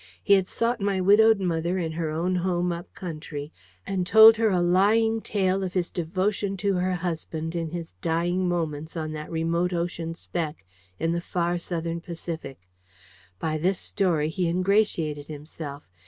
He 0.23 0.33
had 0.33 0.47
sought 0.47 0.81
my 0.81 0.99
widowed 0.99 1.39
mother 1.39 1.77
in 1.77 1.91
her 1.91 2.09
own 2.09 2.37
home 2.37 2.71
up 2.71 2.91
country, 2.95 3.53
and 3.85 4.07
told 4.07 4.37
her 4.37 4.49
a 4.49 4.59
lying 4.59 5.21
tale 5.21 5.61
of 5.63 5.73
his 5.73 5.91
devotion 5.91 6.57
to 6.57 6.73
her 6.77 6.95
husband 6.95 7.55
in 7.55 7.69
his 7.69 7.93
dying 8.01 8.49
moments 8.49 8.97
on 8.97 9.11
that 9.11 9.29
remote 9.29 9.73
ocean 9.73 10.15
speck 10.15 10.65
in 10.97 11.11
the 11.11 11.21
far 11.21 11.59
Southern 11.59 12.01
Pacific. 12.01 12.67
By 13.37 13.59
this 13.59 13.77
story 13.77 14.29
he 14.29 14.47
ingratiated 14.47 15.27
himself. 15.27 15.83